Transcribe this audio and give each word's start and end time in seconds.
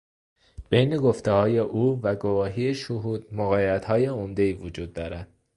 بین 0.69 0.97
گفتههای 0.97 1.59
او 1.59 1.99
و 2.03 2.15
گواهی 2.15 2.73
شهود 2.75 3.33
مغایرتهای 3.33 4.05
عمدهای 4.05 4.53
وجود 4.53 4.93
دارد. 4.93 5.27